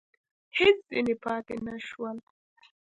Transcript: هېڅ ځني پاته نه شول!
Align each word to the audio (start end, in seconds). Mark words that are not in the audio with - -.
هېڅ 0.57 0.77
ځني 0.91 1.15
پاته 1.23 1.55
نه 1.65 1.75
شول! 1.87 2.17